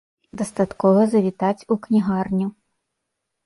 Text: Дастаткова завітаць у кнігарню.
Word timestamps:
Дастаткова 0.41 1.03
завітаць 1.11 1.65
у 1.77 1.79
кнігарню. 1.87 2.47